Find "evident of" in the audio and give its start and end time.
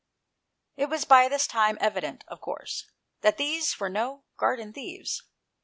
1.79-2.41